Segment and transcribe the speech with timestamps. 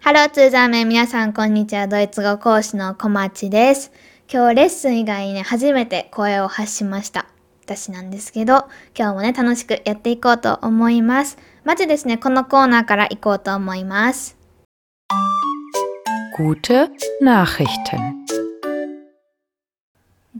[0.00, 1.88] ハローツーザーメン皆さんこんにちは。
[1.88, 3.92] ドイツ語講師の小町です。
[4.30, 7.28] 今日レッスン以外にね、初めて声を発しました。
[7.64, 11.38] 私なんですけど、今日もね、楽しくやっていこうと思います。
[11.64, 14.36] まずですね、このコーナーから行こうと思います。
[16.36, 16.90] Gute
[17.22, 18.19] Nachrichten.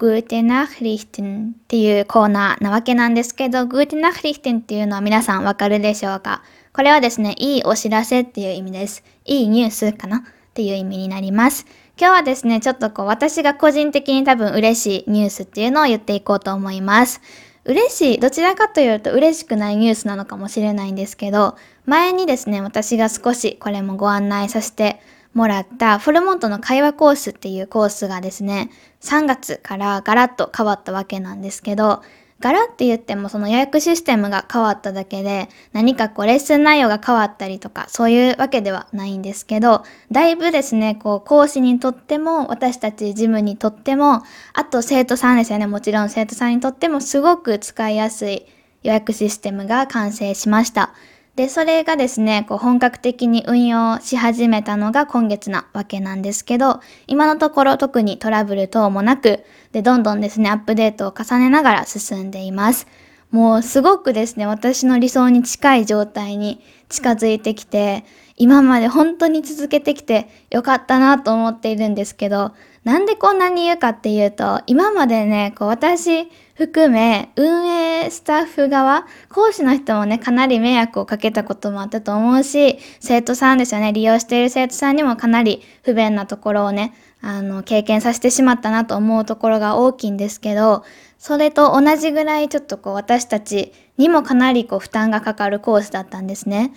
[0.01, 6.43] Gute Nachrichten っていうコーナーなわけなんですけど、Gute Nachrichten っていうのは皆さんわかるでしょうか？
[6.73, 9.05] これはですね、いいお知らせっていう意味です。
[9.27, 10.17] いいニュースかな？
[10.17, 10.23] っ
[10.55, 11.67] ていう意味になります。
[11.99, 17.21] 今日はですね、ちょっとこう私が個人的に多分嬉しいニュースっていうのを言っていこうと思います。
[17.67, 24.99] 嬉しい、どちらかというと嬉しくないニュースなのかもしれないんですけど、前にですね、私が少しこれもご案内させて
[25.35, 28.71] もらったフォルモントの会話コースっていうコースがですね、
[29.01, 32.03] 3月からガラッと変わったわけなんですけど、
[32.41, 44.23] ガラって言ってもその予約システムが変わっただけで何かこうレッスン内容が変わったりとかそういうわけではないんですけど、だいぶですね、こう講師にとっても私たち事務にとっても、
[44.55, 48.47] あと生徒さんですよね、もちろん生徒さんにとってもすごく使いやすい
[48.83, 50.95] 予約システムが完成しました。
[51.41, 62.87] で、それがですね、こう本格的に運用し始めたのが今月なわけなんですけど、今のところ特にトラブル等もなく、で、どんどんですね、アップデートを重ねながら進んでいます。
[63.31, 66.61] もうすごくですね、私の理想に近い状態に
[66.91, 68.05] 近づいてきて、
[68.37, 72.53] 今まで本当に続けてきてよかったなと思っているんですけど、
[72.85, 76.29] なんでこんなに言うかっていうと、今までね、こう私
[76.61, 90.85] 含め運営スタッフ側、講師の人もね、かなり迷惑をかけたこともあったと思うし、生徒さんですよね、利用している生徒さんにもかなり不便なところをね、あの、経験させてしまったなと思うところが大きいんですけど、
[91.17, 96.75] それと同じぐらいちょっとこう私たちにもかなりこう負担がかかるコースだったんですね。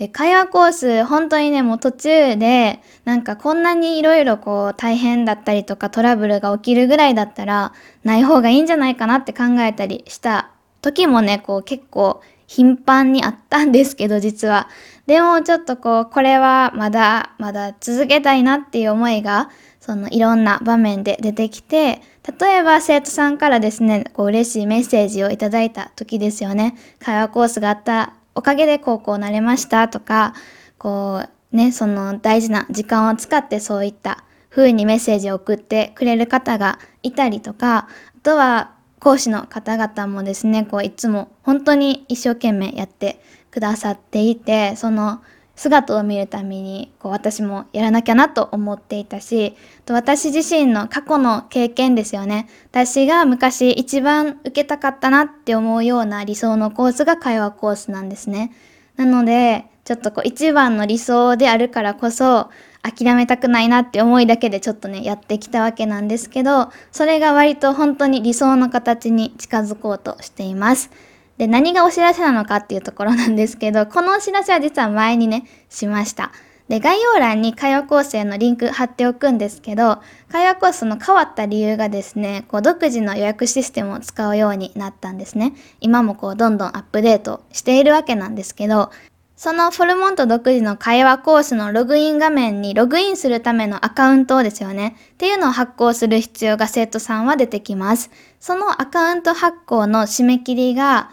[0.00, 14.68] で、会話コース、本当にね、もう途中で、なんかこんなにいろいろこう大変だったりとかトラブルが起きるぐらいだったら、ない方がいいんじゃないかなって考えたりした時もね、こう結構頻繁にあったんですけど、実は。
[15.06, 22.00] でもちょっとこう、これはまだ、まだ続けたいなっていう思いが、そのいろんな場面で出てきて、
[22.40, 26.74] 例えば生徒さんからですね、こう嬉しいメッセージをいただいた時ですよね。
[27.00, 30.34] 会話コースがあったおかげでこうこうなれましたとか、
[30.78, 37.88] こうね、その大事な時間を使ってそういった風にメッセージを送ってくれる方がいたりとか、あ
[38.22, 43.20] とは講師の方々もですね、こういつも本当に一生懸命やって
[43.50, 45.22] くださっていて、その
[45.60, 49.54] 姿を見るためにこう私もやらなきゃなと思っていたし、
[49.84, 52.48] と私自身の過去の経験ですよね。
[52.70, 58.52] 私が昔一番受けたかったなって思うような理想のコースが会話コースなんですね。
[58.96, 62.48] なので、ちょっとこう一番の理想であるからこそ、
[62.80, 70.90] 諦めたくないなって思いだけでちょっとね、やってきたわけなんですけど、それが割と本当に理想の形に近づこうとしています。
[71.40, 76.32] で、何がお知らせなのかっていうところなんですけど、 このお知らせは実は前にね、しました。
[76.68, 85.54] で、概要欄に会話コースへのリンク貼っておくんですけど、会話コースの変わった理由がですね、こう独自の予約システムを使うようになったんですね。
[85.80, 88.90] 今もこうどんどんアップデートしているわけなんですけど、
[89.34, 94.96] そのフォルモント独自の会話コースのログイン画面にログインするためのアカウントをですよね。
[95.14, 98.10] っていうのを発行する必要が生徒さんは出てきます。
[98.40, 101.10] そのアカウント発行の締め切りが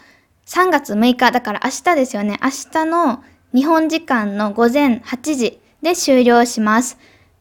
[0.48, 2.40] 3月6日、だから明日ですよね。
[2.42, 3.22] 明日の
[3.54, 6.98] 日本時間の午前8時で終了します。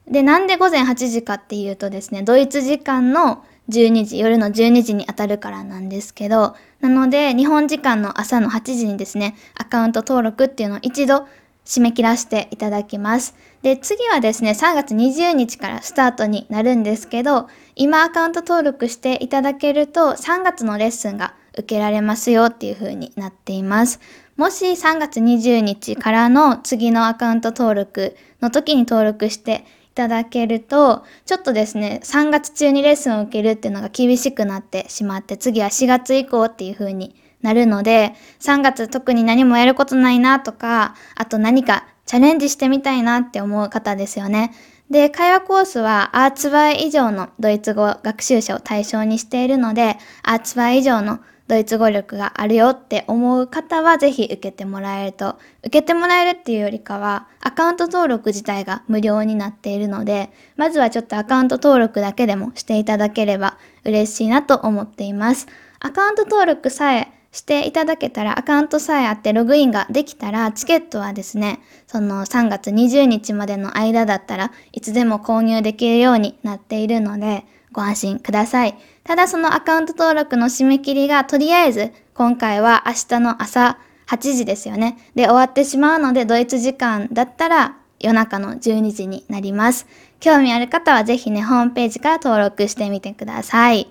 [0.09, 11.29] で、なんで午前8時かっていうとですね、ドイツ時間の12時、夜の12時に当たるからなんですけど、なので、日本時間の朝の8時にですね、アカウント登録っていうのを一度
[11.65, 13.37] 締め切らせていただきます。
[13.63, 24.01] で、次はですね、3月20日からスタートになるんですけど、今アカウント登録していただけると、3月のレッスンが受けられますよっていう風になっています。
[24.37, 44.53] もし3月20日からの次のアカウント登録の時に登録していただけると、ちょっとですね、3月中にレッスンを受けるっていうのが厳しくなってしまって、次は4月以降っていう風になるので、3月特に何もやることないなとか、あと何かチャレンジしてみたいなって思う方ですよね。
[44.91, 65.47] で、会話コースはアーツバイ以上のドイツ語学習者を対象にしているので、アーツバイ以上のドイツ語力があるよって思う方はぜひ受けてもらえると、受けてもらえるっていうよりかは、アカウント登録自体が無料になっているので、まずはちょっとアカウント登録だけでもしていただければ嬉しいなと思っています。
[65.79, 78.77] アカウント登録さえしていただけたら、アカウントさえあってログインができたら、チケットはですね、その3月20日までの間だったらいつでも購入できるようになっているので、ご安心ください。
[79.07, 84.99] ただそのアカウント登録の締め切りがとりあえず今回は明日の朝8時ですよね。
[85.15, 89.87] で終わってしまうのでドイツ時間だったら夜中の12時になります。
[90.21, 93.83] 興味ある方はぜひね、ホームページから登録してみてください。
[93.83, 93.89] っ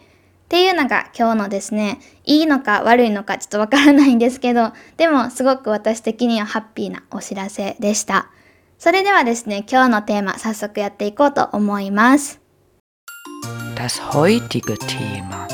[0.47, 8.29] ていうのが今日のですね、いいのか悪いのかちょっとわからないんですけど、でもすごく私的にはハッピーなお知らせでした。
[8.77, 12.44] それではですね、今日のテーマ早速やっていこうと思います。
[13.75, 15.47] Das heutige Thema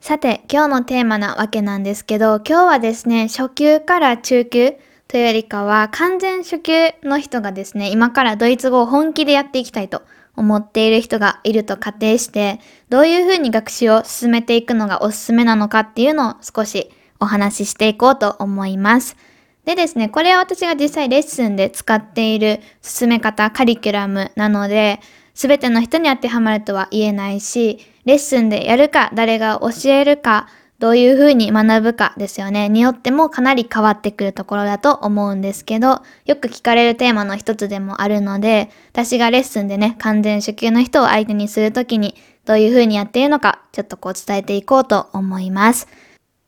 [0.00, 4.74] さて、今日のテーマなわけなんですけど、今日はですね、初級から中級
[5.08, 6.72] というよりかは、完全初級
[7.02, 10.02] の人がですね、今からドイツ語を本気でやっていきたいと
[10.36, 19.16] 思っている人がいると仮定して、どういうふうに学習を進めていくのがおすすめなのかっていうのを少しお話ししていこうと思います。
[19.64, 25.00] でですね、これは私が実際レッスンで使っている進め方、カリキュラムなので、
[25.34, 30.48] すべての人に当てはまるとは言えないし、レッスンでやるか、誰が教えるか、
[30.82, 32.68] どういうふうに学ぶかですよね。
[32.68, 45.86] によってもかなり変わってくるところだと思うんですけど、よく聞かれるテーマの一つでもあるので、私がレッスンでね、完全初級の人を相手にするときに、どういうふうにやっているのか、ちょっとこう伝えていこうと思います。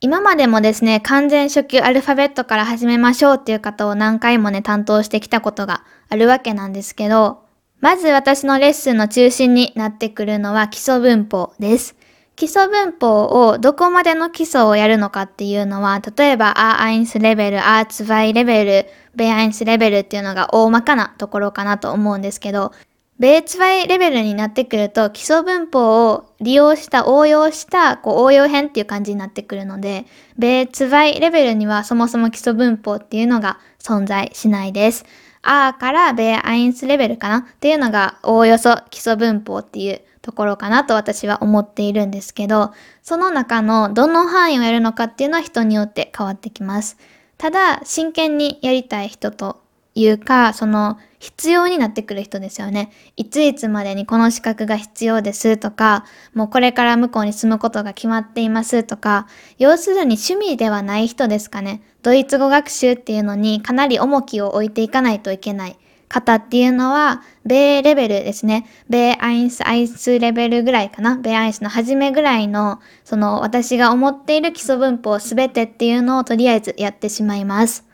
[0.01, 7.44] 今までもですね、完全初級アルファベットから始めましょうっていう方を何回もね、担当してきたことがあるわけなんですけど、
[7.81, 11.95] まず私のレッスンの中心になってくるのは基礎文法です。
[12.35, 18.85] 基礎文法をどこまでの基礎をやるのかっていうのは、例えば A1 レベル、A2 レベル、
[19.15, 22.73] B1 レベルっていうのが大まかなところかなと思うんですけど、
[23.21, 30.05] B2 レベルになってくると基礎文法を利用した、応用した、こう応用編っていう感じになってくるので、
[30.37, 35.05] B2 レベルにはそもそも基礎文法っていうのが存在しないです。
[35.45, 37.37] A から B1 レベルかな？
[37.37, 46.97] っていうのがおおよそ基礎文法っていうところかなと私は思っているんですけど、その中のどの範囲をやるのかっていうのは人によって変わってきます。
[47.37, 49.61] ただ、真剣にやりたい人と
[49.95, 52.91] いうか、その必要になってくる人ですよね。
[53.15, 59.27] いついつまでにこの資格が必要ですとか、もうこれから向こうに住むことが決まっていますとか、
[59.57, 61.81] 要するに趣味ではない人ですかね。
[62.03, 65.77] ドイツ語学習っていうのにかなり重きを置いていかないといけない。
[66.07, 68.67] 方っていうのは、米レベルですね。
[68.89, 71.17] 米アインスアイスレベルぐらいかな。
[71.17, 77.85] 米アイスの初めぐらいの、その私が思っている基礎文法すべてっていうのをとりあえずやってしまいます。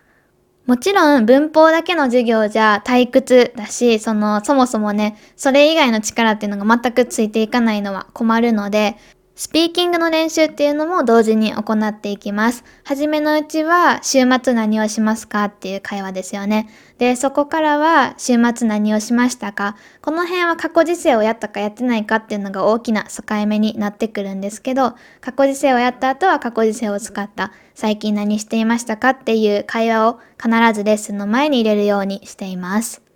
[0.71, 8.95] もちろん文法だけの授業じゃ退屈だし、その、そもそもね、それ以外の力っていうのが全くついていかないのは困るので、
[9.41, 12.63] スピーキングの練習っていうのも同時に行っていきます。
[12.83, 16.69] はじめのうちは週末何をしますかっていう会話ですよね。
[16.99, 33.10] で、そこからは週末何をしましたかこの辺は過去時世をやったかやってないかっていうのが大きな境目になってくるんですけど、過去時世をやった後は過去時世を使った最近何していましたかっていう会話を必ずレッスンの前に入れるようにしています。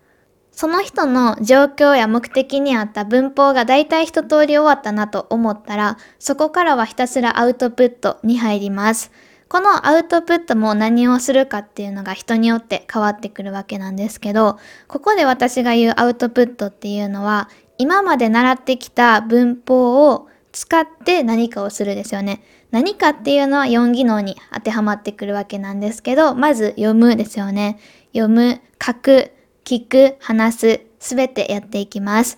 [0.56, 9.12] その人の状況や目的に合った文法が大体一通り終わったなと思ったら、そこからはひたすらアウトプットに入ります。
[9.50, 14.58] このアウトプットも何をするかっていうのが人によって変わってくるわけなんですけど、
[14.88, 22.42] ここで私が言うアウトプットっていうのは、今まで習ってきた文法を使って何かをするですよね。
[22.72, 27.78] 何かっていうのは4技能に当てはまってくるわけなんですけど、まず読むですよね。
[28.14, 29.32] 読む、書く、
[29.66, 32.38] 聞く、話す、すべてやっていきます。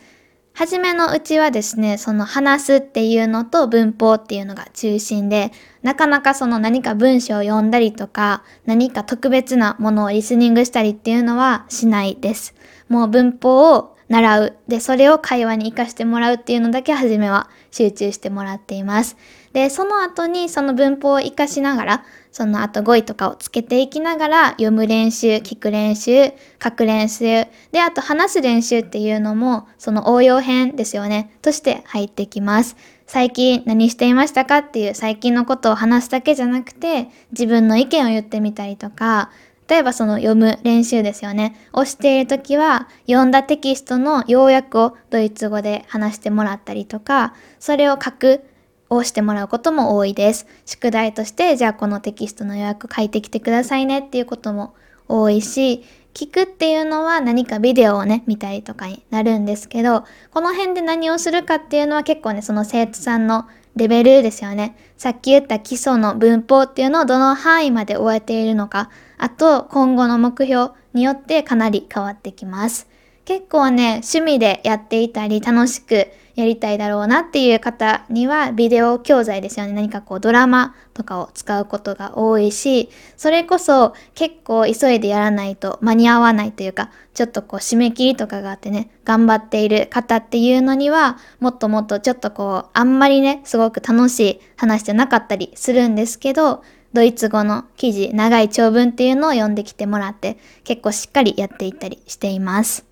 [0.53, 5.51] はじめのうちはですね、その話すっていうのと文法っていうのが中心で、
[5.83, 12.55] なかなかその何か文章を読んだりとか、何か特別なものをリスニングしたりっていうのはしないです。
[12.87, 14.57] もう文法を習う。
[14.69, 19.17] で、それを会話に活かしてもらうっていうのだけはじめは集中してもらっています。
[19.51, 22.05] で、その後にその文法を活かしながら、
[22.37, 32.77] その後語彙とかをつけていきながら読む練習、聞く練習、書く練習、で、あと話す練習っていうのもその応用編ですよね、として入ってきます。
[33.07, 39.31] 最近何していましたかっていう最近のことを話すだけじゃなくて自分の意見を言ってみたりとか、
[39.67, 41.55] 例えばその読む練習ですよね。
[41.73, 48.43] をしているときは、読んだテキストの要約をドイツ語で話してもらったりとか、それを書く
[48.89, 50.47] をしてもらうことも多いです。
[50.65, 54.73] 宿題として、じゃあこのテキストの予約書いてきてくださいねっていうことも
[55.07, 64.75] 多いし、聞くっていうのは何かビデオをね、見たりとかになるんですけど、この辺で何をするかっていうのは結構ね、その生徒さんのレベルですよね。
[64.97, 68.89] さっき言った基礎の文法っていうのをどの範囲まで終えているのか、
[69.19, 72.87] あと今後の目標によってかなり変わってきます。
[73.25, 79.73] 結構ね、趣味でやっていたり楽しくやりたいだろうなっていう方にはビデオ教材ですよね。
[79.73, 96.63] 何かこうドラマとかを使うことが多いし、それこそ結構急いでやらないと間に合わないというか、ちょっとこう締め切りとかがあってね、頑張っている方っていうのには、もっともっとちょっとこう、あんまりね、すごく楽しい話じゃなかったりするんですけど、
[96.93, 102.86] ドイツ語の記事、長い長文っていうのを読んできてもらって、結構しっかりやっていったりしています。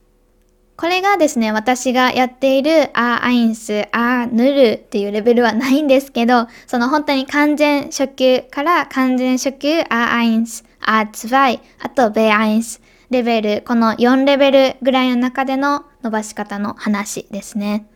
[0.78, 17.88] これがですね、私がやっている A eins、A null っていうレベルはないんですけど、その本当に完全初級から完全初級、 A eins、A zwei、あと B eins、レベル、この4レベルぐらいの中での伸ばし方の話ですね。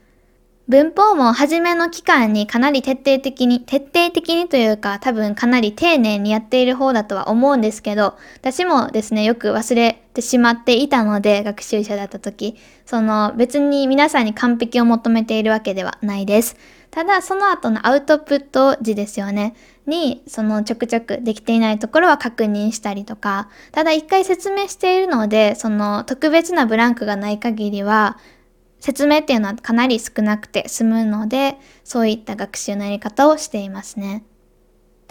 [0.70, 16.56] 文法も初めの期間にかなり徹底的に、徹底的にというか多分かなり丁寧にやっている方だとは思うんですけど、私もですね、よく忘れてしまっていたので、学習者だった時、その別に皆さんに完璧を求めているわけではないです。
[16.92, 19.56] ただその後のアウトプット時ですよね。
[19.88, 28.20] に、そのちょくちょくできていないところは確認したりとか、ただ一回説明しているので、その特別なブランクがない限りは、
[28.80, 34.24] 説明っていうのはかなり少なくて済むので、そういった学習のやり方をしていますね。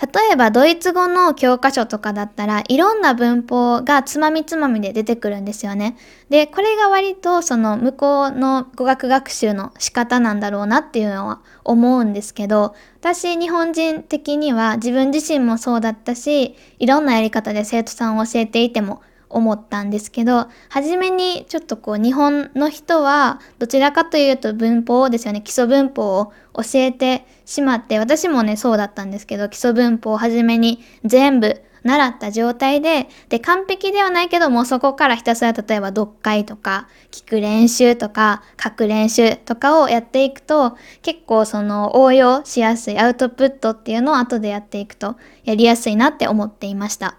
[0.01, 5.97] 例えばドイツ語の教科書とかだったらいろんな文法がつまみつまみで出てくるんですよね。
[6.29, 47.17] で、これが割とその向こうの語学学習の仕方なんだろうなっていうのは思うんですけど、私日本人的には自分自身もそうだったし、いろんなやり方で生徒さんを教えていても思ったんですけど、初めにちょっとこう日本の人はどちらかというと文法ですよね、基礎文法を教えてしまって、私もね、そうだったんですけど、基礎文法を初めに全部習った状態で、で、完璧ではないけども、そこからひたすら例えば読解とか、聞く練習とか、書く練習とかをやっていくと、結構その応用しやすいアウトプットっていうのを後でやっていくと、やりやすいなって思っていました。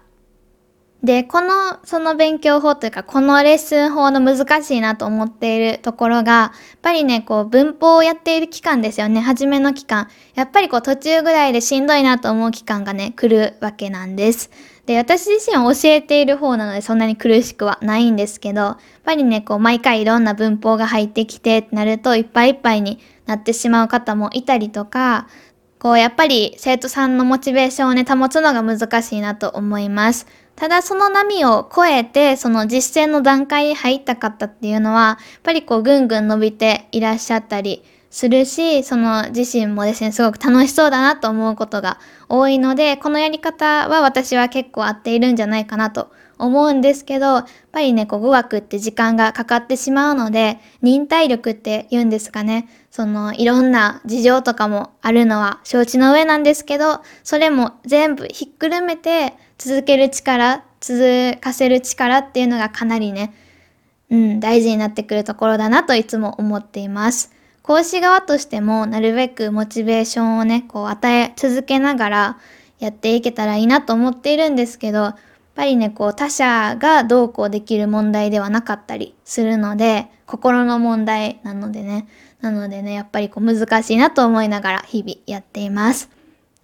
[1.02, 9.20] で、この、その勉強法というか、このレッスン法の難しいなと思っているところが、やっぱりね、こう、文法をやっている期間ですよね。
[9.20, 10.08] 初めの期間。
[10.34, 14.50] やっぱりこう、途中ぐらいでしんどいなと思う期間がね、来るわけなんです。
[14.84, 25.28] で、私自身は教えている方なので、そんなに苦しくはないんですけど、やっぱりね、こう、毎回いろんな文法が入ってきてってなると、いっぱいいっぱいになってしまう方もいたりとか、
[25.78, 30.26] こう、やっぱり生徒さんのモチベーションをね、保つのが難しいなと思います。
[30.60, 41.98] ただその波を超えて、その実践の段階に入った方っていうのは、やっぱりこうぐんぐん伸びていらっしゃったりするし、その自身もですね、すごく楽しそうだなと思うことが
[42.28, 52.68] 多いので、このやり方は私は結構合っているんじゃないかなと思うんですけど、やっぱりね、こう語学って時間がかかってしまうので、忍耐力って言うんですかね。
[52.90, 63.34] そのいろんな事情とかもあるのは承知の上なんですけど、それも全部ひっくるめて続ける力、続かせる力っていうのがかなりね、
[64.08, 67.30] うん、大事になってくるところだなといつも思っています。
[67.62, 72.38] 講師側としてもなるべくモチベーションをね、こう与え続けながら
[72.78, 75.16] やっていけたらいいなと思っているんですけど、やっ
[75.54, 82.08] ぱりね、こう他者がどうこうできる問題ではなかったりするので、心の問題なのでね、
[82.40, 86.08] なのでね、やっぱりこう難しいなと思いながら日々やっています。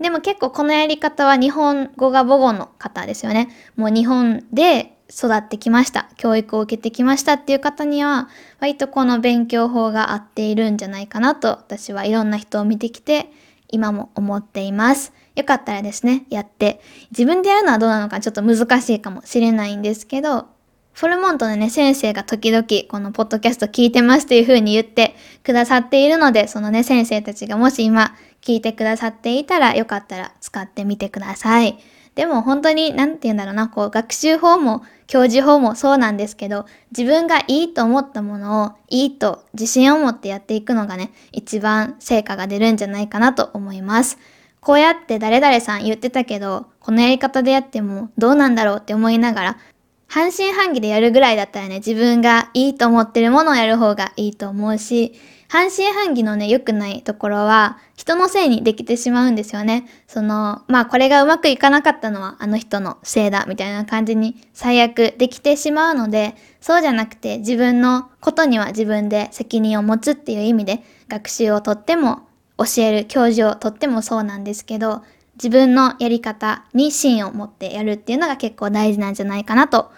[0.01, 3.49] でも結構このやり方は日本語が母語の方ですよね。
[3.77, 6.11] もう日本で育ってきました。
[6.17, 8.29] 教育を受けてきましたっていう方には、
[8.61, 13.31] 割とこの勉強法が合っているんじゃないかなと、私はいろんな人を見てきて、
[13.69, 15.13] 今も思っています。
[15.35, 20.47] よかったらですね、やって、自分でやるのはどうなのかちょっと難しいかもしれないんですけど、
[20.93, 28.15] フォルモントのね、先生が時々このポッドキャスト聞いてますという風に言ってくださっているので、そのね、先生たちがもし今
[28.47, 31.79] 聞いてくださっていたら、よかったら使ってみてください。
[32.15, 36.65] でも本当に、なんて言うんだろうな、こう、学習法も教授法もそうなんですけど、
[36.97, 44.17] 自分がいいと思ったものをいいと自信を持ってやっていくのがね、一番成果が出るんじゃないかなと思います。
[44.61, 49.59] こうやって誰々さん言ってたけど、このやり方でやってもどうなんだろうって思いながら、
[50.07, 55.15] 半信半疑でやるぐらいだったらね、自分がいいと思ってるものをやる方がいいと思うし、
[55.49, 59.87] 半信半疑のね、良くないところは、人のせいにできてしまうんですよね。
[60.09, 72.23] その、まあこれがうまくいかなかったのはあの人のせいだ、みたいな感じに最悪できてしまうので、そうじゃなくて自分のことには自分で責任を持つっていう意味で、学習をとっても
[72.59, 75.03] 教える教授をとってもそうなんですけど、
[75.37, 79.93] 自分のやり方に芯を持ってやるっていうのが結構大事なんじゃないかなと、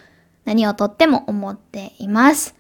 [0.45, 2.58] 何をとっても思っています。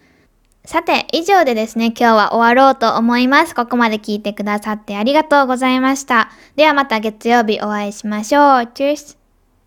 [0.65, 3.55] さて、以上でですね、今日は終わろうと思います。
[3.55, 6.31] ここまで聞いてくださってありがとうございました。
[6.57, 8.67] ではまた月曜日お会いしましょう。
[8.67, 9.19] チュース